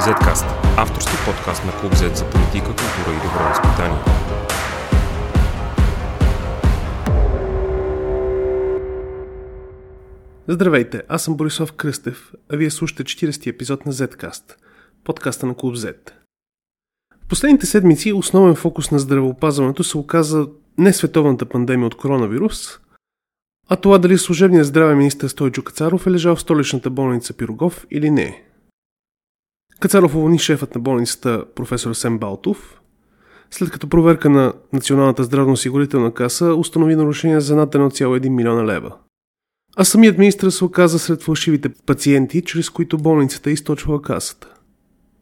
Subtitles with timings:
[0.00, 0.44] Zcast–
[0.76, 3.98] авторски подкаст на Клуб Z за политика, култура и добро възпитание.
[10.48, 14.54] Здравейте, аз съм Борислав Кръстев, а вие слушате 40-ти епизод на Zcast,
[15.04, 15.96] подкаста на Клуб Z.
[17.24, 20.46] В последните седмици основен фокус на здравеопазването се оказа
[20.78, 22.78] не световната пандемия от коронавирус,
[23.68, 28.10] а това дали служебният здравен министр Стойчо Кацаров е лежал в столичната болница Пирогов или
[28.10, 28.44] не.
[29.84, 32.80] Кацаров уволни шефът на болницата професор Сем Балтов,
[33.50, 38.94] след като проверка на Националната здравноосигурителна каса установи нарушения за над 1,1 милиона лева.
[39.76, 44.54] А самият министр се оказа сред фалшивите пациенти, чрез които болницата източвала касата.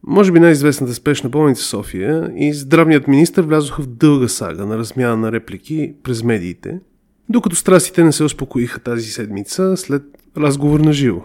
[0.06, 5.17] Може би най-известната спешна болница София и здравният министр влязоха в дълга сага на размяна
[5.17, 6.81] на реплики през медиите,
[7.29, 10.03] докато страстите не се успокоиха тази седмица след
[10.37, 11.23] разговор на живо.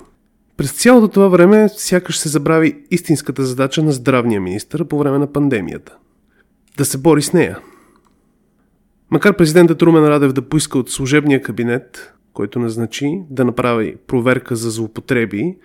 [0.58, 5.34] През цялото това време сякаш се забрави истинската задача на здравния министр по време на
[5.34, 5.98] пандемията.
[6.78, 7.60] Да се бори с нея.
[9.12, 14.70] Макар президентът Румен Радев да поиска от служебния кабинет, който назначи, да направи проверка за
[14.70, 15.58] злоупотреби,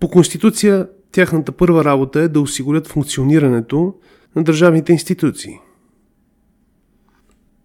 [0.00, 3.94] по Конституция тяхната първа работа е да осигурят функционирането
[4.36, 5.58] на държавните институции.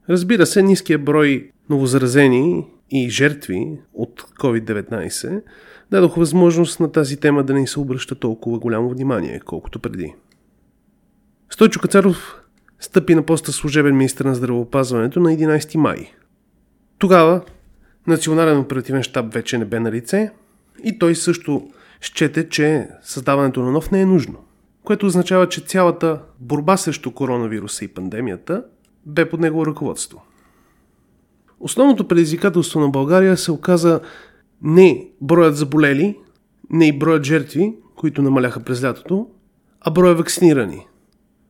[0.09, 5.42] Разбира се, ниският брой новозаразени и жертви от COVID-19
[5.94, 10.14] дадоха възможност на тази тема да не се обръща толкова голямо внимание, колкото преди.
[11.50, 12.36] Стойчо Кацаров
[12.80, 16.12] стъпи на поста служебен министр на здравеопазването на 11 май.
[16.98, 17.42] Тогава
[18.08, 20.32] Национален оперативен щаб вече не бе на лице
[20.84, 21.68] и той също
[22.02, 24.36] счете, че създаването на нов не е нужно,
[24.84, 28.64] което означава, че цялата борба срещу коронавируса и пандемията
[29.06, 30.24] бе под негово ръководство.
[31.60, 34.00] Основното предизвикателство на България се оказа
[34.64, 36.17] не броят заболели,
[36.69, 39.28] не и броят жертви, които намаляха през лятото,
[39.81, 40.88] а броя вакцинирани.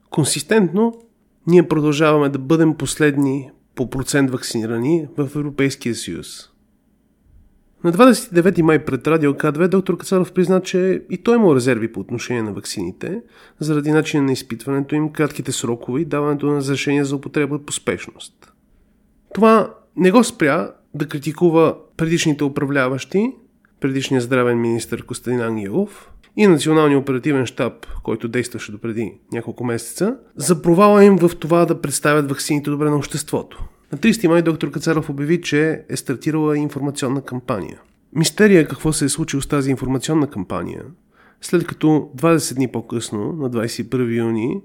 [0.09, 0.93] Консистентно
[1.47, 6.49] ние продължаваме да бъдем последни по процент вакцинирани в Европейския съюз.
[7.83, 11.99] На 29 май пред Радио К2 доктор Кацаров призна, че и той има резерви по
[11.99, 13.21] отношение на вакцините,
[13.59, 18.53] заради начина на изпитването им, кратките срокове и даването на разрешение за употреба по спешност.
[19.33, 23.31] Това не го спря да критикува предишните управляващи,
[23.79, 27.73] предишния здравен министр Костадин Ангелов и Националния оперативен штаб,
[28.03, 32.89] който действаше до преди няколко месеца, за провала им в това да представят вакцините добре
[32.89, 33.63] на обществото.
[33.91, 37.81] На 30 май доктор Кацаров обяви, че е стартирала информационна кампания.
[38.15, 40.83] Мистерия е какво се е случило с тази информационна кампания,
[41.41, 44.61] след като 20 дни по-късно, на 21 юни,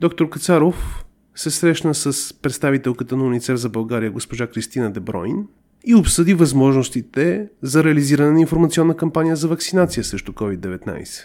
[0.00, 5.46] доктор Кацаров се срещна с представителката на УНИЦЕФ за България госпожа Кристина Дебройн
[5.84, 11.24] и обсъди възможностите за реализиране на информационна кампания за вакцинация срещу COVID-19.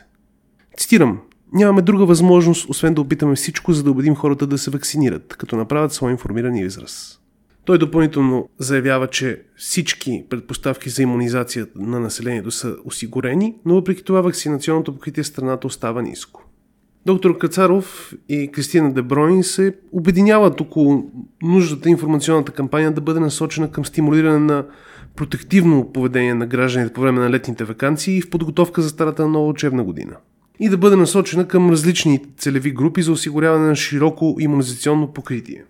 [0.78, 1.19] Цитирам,
[1.53, 5.56] Нямаме друга възможност, освен да опитаме всичко, за да убедим хората да се вакцинират, като
[5.56, 7.19] направят своя информиран израз.
[7.66, 14.22] Той допълнително заявява, че всички предпоставки за иммунизация на населението са осигурени, но въпреки това
[14.22, 16.47] вакцинационното покритие страната остава ниско.
[17.07, 21.12] Доктор Кацаров и Кристина Дебройн се обединяват около
[21.44, 24.66] нуждата информационната кампания да бъде насочена към стимулиране на
[25.16, 29.47] протективно поведение на гражданите по време на летните вакансии и в подготовка за старата нова
[29.47, 30.18] учебна година.
[30.59, 35.63] И да бъде насочена към различни целеви групи за осигуряване на широко иммунизационно покритие.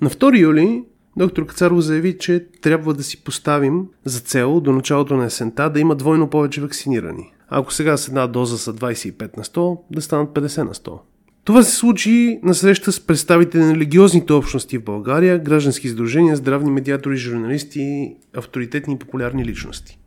[0.00, 0.84] На 2 юли
[1.16, 5.80] доктор Кацаров заяви, че трябва да си поставим за цел до началото на есента да
[5.80, 7.32] има двойно повече вакцинирани.
[7.56, 10.98] Ако сега с една доза са 25 на 100, да станат 50 на 100.
[11.44, 16.70] Това се случи на среща с представители на религиозните общности в България, граждански издружения, здравни
[16.70, 19.98] медиатори, журналисти, авторитетни и популярни личности.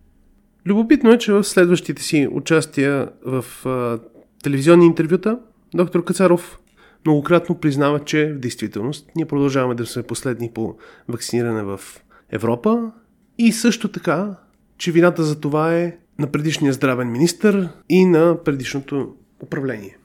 [0.65, 3.99] Любопитно е, че в следващите си участия в а,
[4.43, 5.39] телевизионни интервюта
[5.73, 6.59] доктор Кацаров
[7.05, 10.75] многократно признава, че в действителност ние продължаваме да сме последни по
[11.07, 11.79] вакциниране в
[12.31, 12.91] Европа
[13.37, 14.35] и също така,
[14.77, 19.97] че вината за това е на предишния здравен министр и на предишното управление.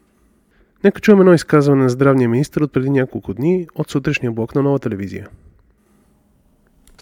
[0.84, 4.62] Нека чуем едно изказване на здравния министр от преди няколко дни от сутрешния блок на
[4.62, 5.28] нова телевизия.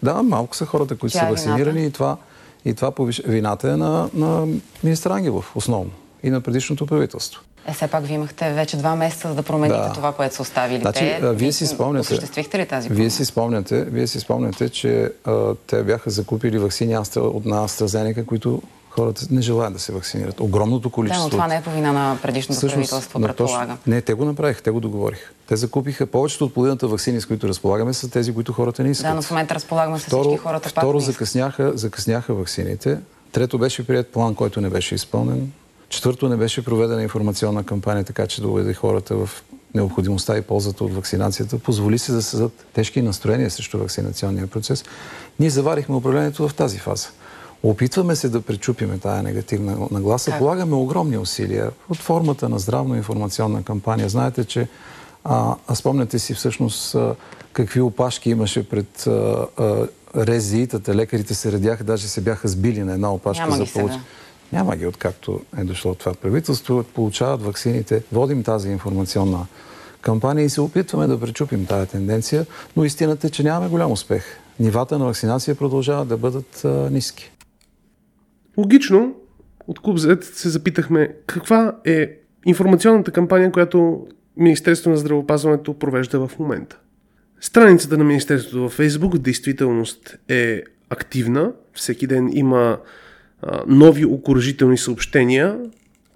[0.03, 2.17] Да, малко са хората, които Тя са е вакцинирани и това,
[2.65, 3.21] и това повиш...
[3.27, 4.47] вината е на, на
[4.83, 5.91] министър Ангелов основно
[6.23, 7.41] и на предишното правителство.
[7.67, 9.93] Е, все пак ви имахте вече два месеца да промените да.
[9.93, 11.33] това, което са оставили значи, те.
[11.33, 12.01] Вие си спомняте.
[12.01, 16.97] Осъществихте ли тази Вие си спомняте, вие си спомняте че а, те бяха закупили вакцини
[16.97, 18.61] от на AstraZeneca, които
[18.91, 20.39] хората не желаят да се вакцинират.
[20.39, 21.23] Огромното количество.
[21.23, 23.77] Да, но това не е по вина на предишното Всъщност, правителство, предполагам.
[23.87, 25.31] Не, те го направиха, те го договориха.
[25.47, 29.07] Те закупиха повечето от половината вакцини, с които разполагаме, са тези, които хората не искат.
[29.07, 30.69] Да, но в момента разполагаме с всички хората.
[30.69, 32.97] Второ, закъсняха, закъсняха вакцините.
[33.31, 35.51] Трето беше прият план, който не беше изпълнен.
[35.89, 39.43] Четвърто, не беше проведена информационна кампания, така че да уведе хората в
[39.75, 41.59] необходимостта и ползата от вакцинацията.
[41.59, 44.83] Позволи се да създадат тежки настроения срещу вакцинационния процес.
[45.39, 47.07] Ние заварихме управлението в тази фаза.
[47.63, 50.31] Опитваме се да пречупиме тая негативна нагласа.
[50.31, 50.39] Как?
[50.39, 54.09] Полагаме огромни усилия от формата на здравно-информационна кампания.
[54.09, 54.67] Знаете, че
[55.23, 57.15] а, а спомняте си всъщност а,
[57.53, 59.11] какви опашки имаше пред а,
[59.57, 59.87] а,
[60.17, 60.95] резиитата.
[60.95, 63.91] Лекарите се редяха, даже се бяха сбили на една опашка Няма за получ...
[64.53, 66.83] Няма ги, откакто е дошло това правителство.
[66.83, 68.03] Получават вакцините.
[68.11, 69.45] Водим тази информационна
[70.01, 72.45] кампания и се опитваме да пречупим тази тенденция,
[72.77, 74.23] но истината е, че нямаме голям успех.
[74.59, 77.31] Нивата на вакцинация продължават да бъдат а, ниски.
[78.57, 79.15] Логично,
[79.67, 84.07] от Клуб Z се запитахме каква е информационната кампания, която
[84.37, 86.79] Министерството на здравеопазването провежда в момента.
[87.41, 91.51] Страницата на Министерството във Фейсбук в действителност е активна.
[91.73, 92.77] Всеки ден има
[93.41, 95.59] а, нови окоръжителни съобщения,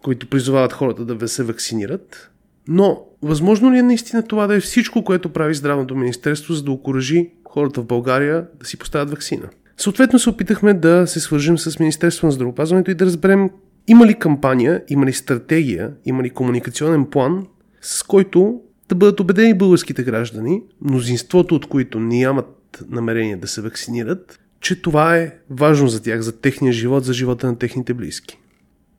[0.03, 2.31] които призовават хората да се вакцинират.
[2.67, 6.71] Но възможно ли е наистина това да е всичко, което прави Здравното министерство, за да
[6.71, 9.49] окоръжи хората в България да си поставят вакцина?
[9.77, 13.49] Съответно се опитахме да се свържим с Министерство на здравеопазването и да разберем
[13.87, 17.47] има ли кампания, има ли стратегия, има ли комуникационен план,
[17.81, 24.39] с който да бъдат убедени българските граждани, мнозинството от които нямат намерение да се вакцинират,
[24.59, 28.37] че това е важно за тях, за техния живот, за живота на техните близки.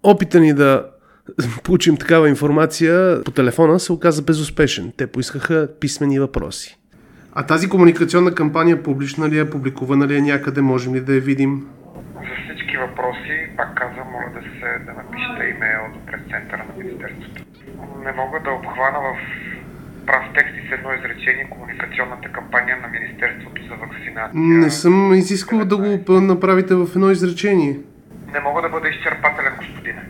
[0.02, 0.86] Опита ни да
[1.64, 4.92] получим такава информация по телефона се оказа безуспешен.
[4.96, 6.78] Те поискаха писмени въпроси.
[7.38, 11.20] А тази комуникационна кампания публична ли е, публикувана ли е някъде, можем ли да я
[11.20, 11.66] видим?
[12.14, 17.42] За всички въпроси, пак казвам, моля да се да напишете имейл до прес-центъра на Министерството.
[18.04, 19.16] Не мога да обхвана в
[20.06, 24.30] прав текст и с едно изречение комуникационната кампания на Министерството за вакцинация.
[24.34, 27.80] Не съм изисквал да го направите в едно изречение.
[28.32, 30.02] Не мога да бъда изчерпателен, господине.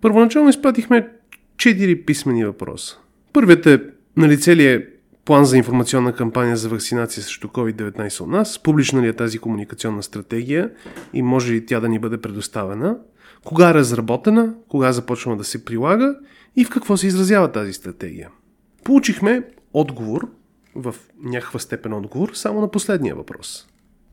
[0.00, 1.08] Първоначално изпратихме
[1.56, 2.98] четири писмени въпроса.
[3.32, 3.80] Първият е
[4.16, 4.99] на лице ли е
[5.30, 10.02] план за информационна кампания за вакцинация срещу COVID-19 от нас, публична ли е тази комуникационна
[10.02, 10.70] стратегия
[11.12, 12.96] и може ли тя да ни бъде предоставена,
[13.44, 16.14] кога е разработена, кога започва да се прилага
[16.56, 18.28] и в какво се изразява тази стратегия.
[18.84, 19.42] Получихме
[19.72, 20.28] отговор,
[20.74, 23.66] в някаква степен отговор, само на последния въпрос.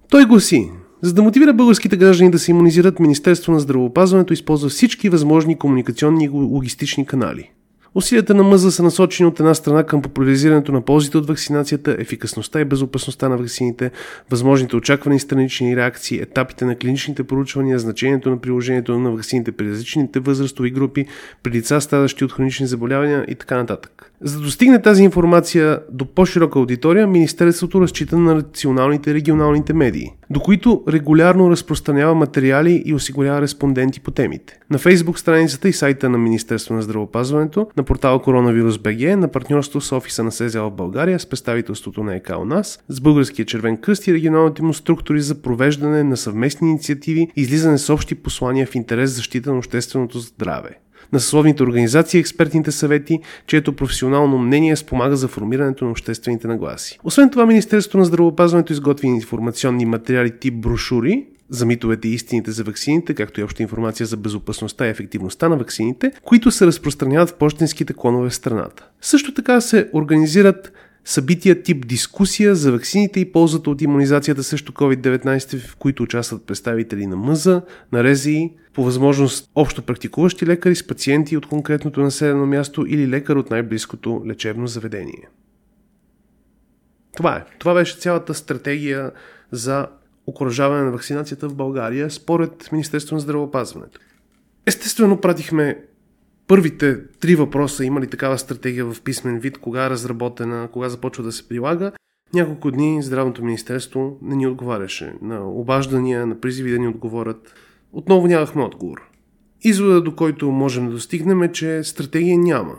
[0.09, 0.71] Той гласи,
[1.01, 6.25] за да мотивира българските граждани да се иммунизират, Министерство на здравеопазването използва всички възможни комуникационни
[6.25, 7.51] и логистични канали.
[7.95, 12.61] Усилията на МъЗа са насочени от една страна към популяризирането на ползите от вакцинацията, ефикасността
[12.61, 13.91] и безопасността на вакцините,
[14.29, 20.19] възможните очаквани странични реакции, етапите на клиничните проучвания, значението на приложението на вакцините при различните
[20.19, 21.05] възрастови групи,
[21.43, 24.11] при лица, страдащи от хронични заболявания и така нататък.
[24.21, 30.11] За да достигне тази информация до по-широка аудитория, Министерството разчита на националните и регионалните медии,
[30.29, 34.59] до които регулярно разпространява материали и осигурява респонденти по темите.
[34.71, 39.81] На фейсбук страницата и сайта на Министерство на здравеопазването, на портал Коронавирус БГ, на партньорство
[39.81, 43.77] с офиса на СЕЗА в България, с представителството на ЕКА у нас, с Българския червен
[43.77, 48.67] кръст и регионалните му структури за провеждане на съвместни инициативи и излизане с общи послания
[48.67, 50.69] в интерес защита на общественото здраве
[51.13, 56.99] на съсловните организации и експертните съвети, чието професионално мнение спомага за формирането на обществените нагласи.
[57.03, 62.63] Освен това, Министерството на здравеопазването изготви информационни материали тип брошури, за митовете и истините за
[62.63, 67.33] ваксините, както и обща информация за безопасността и ефективността на ваксините, които се разпространяват в
[67.33, 68.87] почтенските клонове в страната.
[69.01, 70.73] Също така се организират
[71.07, 77.07] събития тип дискусия за ваксините и ползата от иммунизацията срещу COVID-19, в които участват представители
[77.07, 77.61] на МъЗа,
[77.91, 83.35] на РЕЗИ, по възможност общо практикуващи лекари с пациенти от конкретното населено място или лекар
[83.35, 85.29] от най-близкото лечебно заведение.
[87.15, 87.45] Това е.
[87.59, 89.11] Това беше цялата стратегия
[89.51, 89.87] за
[90.25, 93.99] окоръжаване на вакцинацията в България според Министерство на здравеопазването.
[94.65, 95.83] Естествено, пратихме
[96.47, 101.23] първите три въпроса, има ли такава стратегия в писмен вид, кога е разработена, кога започва
[101.23, 101.91] да се прилага.
[102.33, 107.53] Няколко дни Здравното министерство не ни отговаряше на обаждания, на призиви да ни отговорят.
[107.93, 109.09] Отново нямахме отговор.
[109.61, 112.75] Извода, до който можем да достигнем е, че стратегия няма.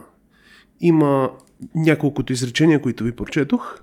[0.80, 1.30] Има
[1.74, 3.80] няколкото изречения, които ви прочетох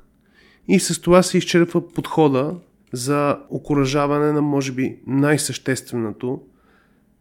[0.68, 2.56] и с това се изчерпва подхода
[2.94, 6.42] за окоръжаване на, може би, най-същественото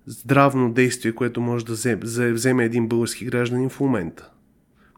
[0.07, 1.97] здравно действие, което може да
[2.33, 4.31] вземе един български гражданин в момента.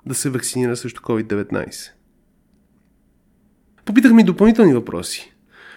[0.06, 1.90] Да се вакцинира срещу COVID-19.
[3.84, 5.32] Попитахме и допълнителни въпроси.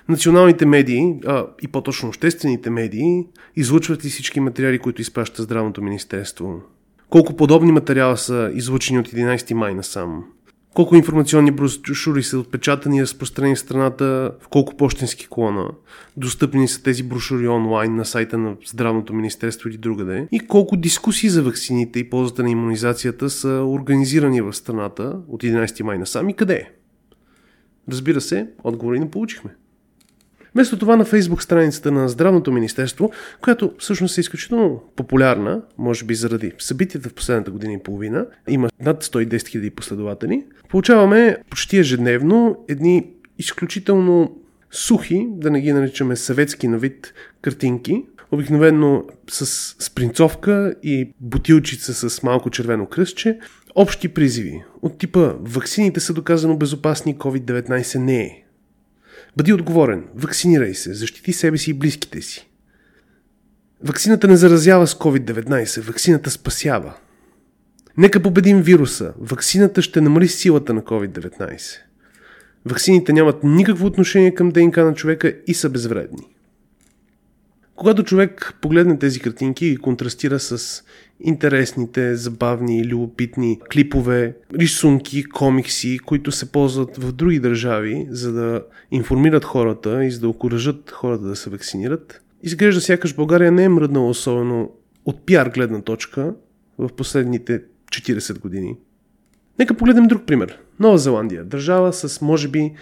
[0.10, 6.62] Националните медии, а, и по-точно обществените медии, излучват ли всички материали, които изпраща Здравното министерство?
[7.10, 10.26] Колко подобни материала са излучени от 11 май насам?
[10.74, 15.70] Колко информационни брошури са отпечатани и разпространени в страната, в колко почтенски клона,
[16.18, 21.30] достъпни са тези брошури онлайн на сайта на Здравното министерство или другаде, и колко дискусии
[21.30, 26.34] за ваксините и ползата на иммунизацията са организирани в страната от 11 май насам и
[26.34, 26.72] къде.
[27.90, 29.56] Разбира се, отговори не получихме.
[30.60, 33.12] Вместо това на фейсбук страницата на Здравното министерство,
[33.42, 38.70] която всъщност е изключително популярна, може би заради събитията в последната година и половина, има
[38.82, 44.36] над 110 000 последователи, получаваме почти ежедневно едни изключително
[44.72, 49.46] сухи, да не ги наричаме съветски на вид, картинки, обикновено с
[49.80, 53.40] спринцовка и бутилчица с малко червено кръстче,
[53.76, 54.64] общи призиви.
[54.82, 58.44] От типа ваксините са доказано безопасни, COVID-19 не е.
[59.40, 62.50] Бъди отговорен, вакцинирай се, защити себе си и близките си.
[63.84, 66.94] Ваксината не заразява с COVID-19, ваксината спасява.
[67.98, 71.78] Нека победим вируса, ваксината ще намали силата на COVID-19.
[72.66, 76.28] Ваксините нямат никакво отношение към ДНК на човека и са безвредни.
[77.80, 80.84] Когато човек погледне тези картинки и контрастира с
[81.20, 89.46] интересните, забавни, любопитни клипове, рисунки, комикси, които се ползват в други държави, за да информират
[89.46, 94.10] хората и за да окоръжат хората да се вакцинират, изглежда сякаш България не е мръднала
[94.10, 94.72] особено
[95.06, 96.34] от пиар гледна точка
[96.78, 98.76] в последните 40 години.
[99.60, 100.60] Нека погледнем друг пример.
[100.80, 101.44] Нова Зеландия.
[101.44, 102.74] Държава с, може би,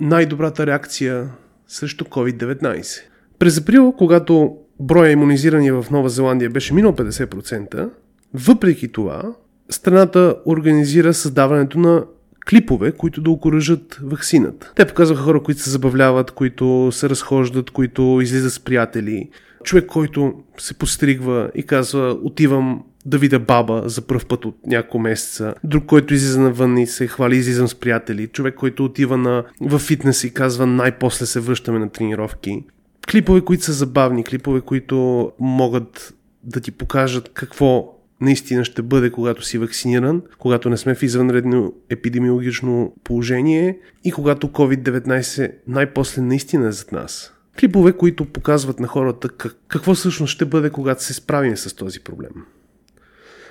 [0.00, 1.30] най-добрата реакция
[1.66, 3.08] срещу COVID-19.
[3.38, 7.90] През април, когато броя иммунизирани в Нова Зеландия беше минал 50%,
[8.34, 9.22] въпреки това,
[9.70, 12.04] страната организира създаването на
[12.50, 14.72] клипове, които да окоръжат ваксината.
[14.76, 19.30] Те показваха хора, които се забавляват, които се разхождат, които излизат с приятели.
[19.64, 24.98] Човек, който се постригва и казва, отивам да видя баба за първ път от няколко
[24.98, 25.54] месеца.
[25.64, 28.26] Друг, който излиза навън и се хвали, излизам с приятели.
[28.26, 32.64] Човек, който отива на, в фитнес и казва, най-после се връщаме на тренировки
[33.10, 39.42] клипове, които са забавни, клипове, които могат да ти покажат какво наистина ще бъде, когато
[39.42, 46.72] си вакциниран, когато не сме в извънредно епидемиологично положение и когато COVID-19 най-после наистина е
[46.72, 47.32] зад нас.
[47.60, 52.00] Клипове, които показват на хората как, какво всъщност ще бъде, когато се справим с този
[52.00, 52.30] проблем.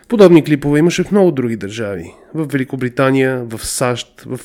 [0.08, 2.14] Подобни клипове имаше в много други държави.
[2.34, 4.40] В Великобритания, в САЩ, в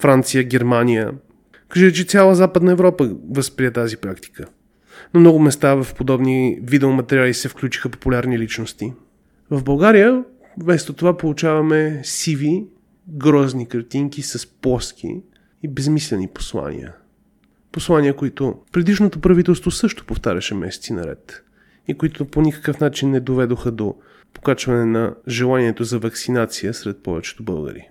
[0.00, 1.12] Франция, Германия,
[1.72, 4.46] Кажи, че цяла Западна Европа възприя тази практика.
[5.14, 8.92] На много места в подобни видеоматериали се включиха популярни личности.
[9.50, 10.24] В България
[10.58, 12.66] вместо това получаваме сиви,
[13.08, 15.22] грозни картинки с плоски
[15.62, 16.94] и безмислени послания.
[17.72, 21.44] Послания, които предишното правителство също повтаряше месеци наред
[21.88, 23.94] и които по никакъв начин не доведоха до
[24.34, 27.88] покачване на желанието за вакцинация сред повечето българи.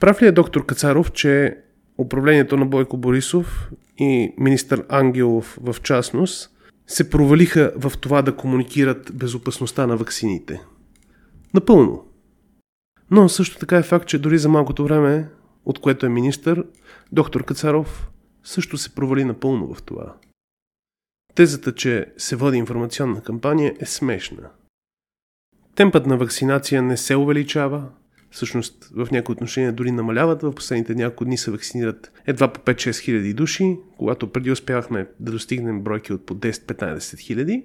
[0.00, 1.56] Прав ли е доктор Кацаров, че
[2.00, 9.10] управлението на Бойко Борисов и министър Ангелов в частност се провалиха в това да комуникират
[9.14, 10.60] безопасността на ваксините.
[11.54, 12.04] Напълно.
[13.10, 15.28] Но също така е факт, че дори за малкото време,
[15.64, 16.64] от което е министър,
[17.12, 18.10] доктор Кацаров
[18.44, 20.14] също се провали напълно в това.
[21.34, 24.48] Тезата, че се води информационна кампания е смешна.
[25.74, 27.88] Темпът на вакцинация не се увеличава,
[28.30, 30.42] всъщност в някои отношения дори намаляват.
[30.42, 35.32] В последните няколко дни се вакцинират едва по 5-6 хиляди души, когато преди успявахме да
[35.32, 37.64] достигнем бройки от по 10-15 хиляди.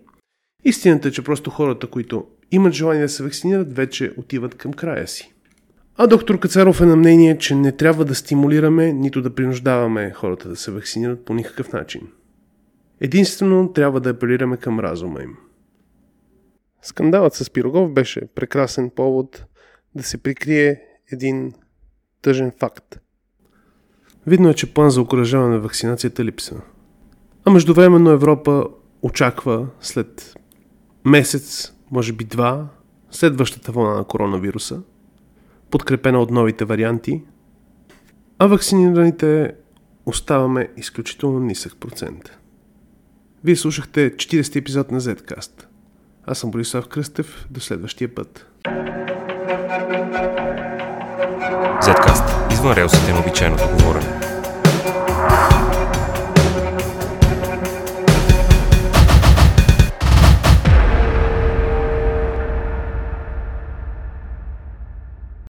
[0.63, 5.07] Истината е, че просто хората, които имат желание да се вакцинират, вече отиват към края
[5.07, 5.33] си.
[5.97, 10.49] А доктор Кацаров е на мнение, че не трябва да стимулираме, нито да принуждаваме хората
[10.49, 12.01] да се вакцинират по никакъв начин.
[13.01, 15.35] Единствено трябва да апелираме към разума им.
[16.81, 19.45] Скандалът с Пирогов беше прекрасен повод
[19.95, 21.53] да се прикрие един
[22.21, 22.99] тъжен факт.
[24.27, 26.61] Видно е, че план за окоръжаване на вакцинацията липсва.
[27.45, 28.67] А междувременно Европа
[29.01, 30.35] очаква след
[31.05, 32.67] месец, може би два,
[33.11, 34.81] следващата вълна на коронавируса,
[35.69, 37.23] подкрепена от новите варианти,
[38.39, 39.55] а вакцинираните
[40.05, 42.37] оставаме изключително нисък процент.
[43.43, 45.65] Вие слушахте 40 епизод на Zcast.
[46.25, 47.47] Аз съм Борислав Кръстев.
[47.51, 48.47] До следващия път.
[51.81, 52.53] Zcast.
[52.53, 54.24] Извън релсите на обичайното говорене.